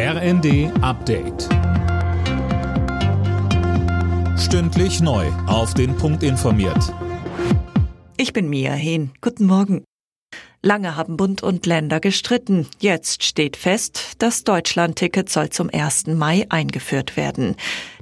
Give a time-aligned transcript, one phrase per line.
[0.00, 1.48] RND Update.
[4.38, 5.26] Stündlich neu.
[5.48, 6.94] Auf den Punkt informiert.
[8.16, 9.10] Ich bin Mia Hehn.
[9.20, 9.82] Guten Morgen.
[10.60, 12.66] Lange haben Bund und Länder gestritten.
[12.80, 16.08] Jetzt steht fest, das Deutschland-Ticket soll zum 1.
[16.08, 17.54] Mai eingeführt werden.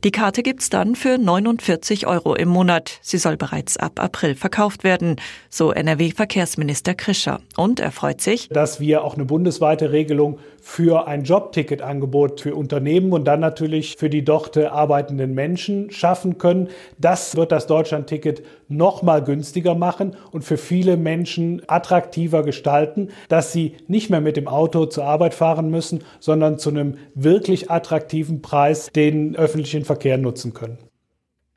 [0.05, 2.99] Die Karte gibt's dann für 49 Euro im Monat.
[3.03, 5.17] Sie soll bereits ab April verkauft werden,
[5.51, 7.41] so NRW-Verkehrsminister Krischer.
[7.59, 10.39] Und er freut sich, dass wir auch eine bundesweite Regelung
[10.69, 16.69] für ein Jobticketangebot für Unternehmen und dann natürlich für die dort arbeitenden Menschen schaffen können.
[16.99, 23.53] Das wird das Deutschland-Ticket noch mal günstiger machen und für viele Menschen attraktiver gestalten, dass
[23.53, 28.43] sie nicht mehr mit dem Auto zur Arbeit fahren müssen, sondern zu einem wirklich attraktiven
[28.43, 30.79] Preis den öffentlichen Verkehr nutzen können.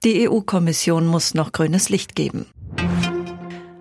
[0.04, 2.46] Die EU-Kommission muss noch grünes Licht geben.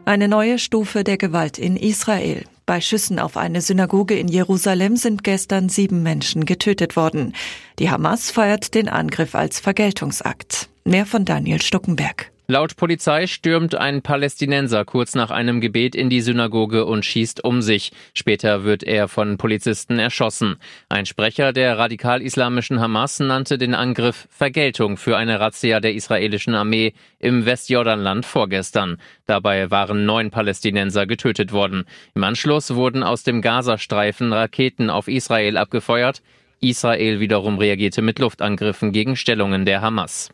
[0.07, 2.45] Eine neue Stufe der Gewalt in Israel.
[2.69, 7.35] Bei Schüssen auf eine Synagoge in Jerusalem sind gestern sieben Menschen getötet worden.
[7.79, 10.69] Die Hamas feiert den Angriff als Vergeltungsakt.
[10.85, 12.31] Mehr von Daniel Stuckenberg.
[12.51, 17.61] Laut Polizei stürmt ein Palästinenser kurz nach einem Gebet in die Synagoge und schießt um
[17.61, 17.93] sich.
[18.15, 20.57] Später wird er von Polizisten erschossen.
[20.89, 26.95] Ein Sprecher der radikal-islamischen Hamas nannte den Angriff Vergeltung für eine Razzia der israelischen Armee
[27.19, 28.97] im Westjordanland vorgestern.
[29.27, 31.85] Dabei waren neun Palästinenser getötet worden.
[32.15, 36.23] Im Anschluss wurden aus dem Gazastreifen Raketen auf Israel abgefeuert.
[36.63, 40.31] Israel wiederum reagierte mit Luftangriffen gegen Stellungen der Hamas.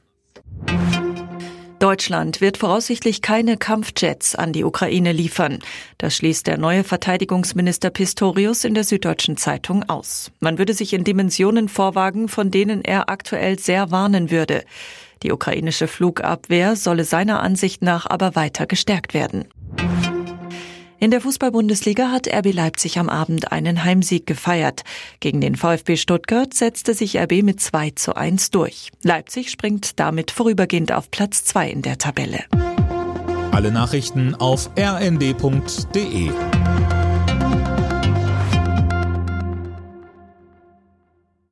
[1.94, 5.60] Deutschland wird voraussichtlich keine Kampfjets an die Ukraine liefern.
[5.96, 10.32] Das schließt der neue Verteidigungsminister Pistorius in der Süddeutschen Zeitung aus.
[10.40, 14.64] Man würde sich in Dimensionen vorwagen, von denen er aktuell sehr warnen würde.
[15.22, 19.44] Die ukrainische Flugabwehr solle seiner Ansicht nach aber weiter gestärkt werden.
[21.04, 24.84] In der Fußball-Bundesliga hat RB Leipzig am Abend einen Heimsieg gefeiert.
[25.20, 28.90] Gegen den VfB Stuttgart setzte sich RB mit 2 zu 1 durch.
[29.02, 32.44] Leipzig springt damit vorübergehend auf Platz 2 in der Tabelle.
[33.52, 36.30] Alle Nachrichten auf rnd.de